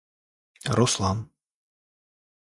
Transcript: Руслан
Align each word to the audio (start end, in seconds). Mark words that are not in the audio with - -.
Руслан 0.77 1.17